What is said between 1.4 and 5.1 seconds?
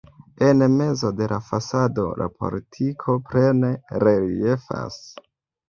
fasado la portiko plene reliefas.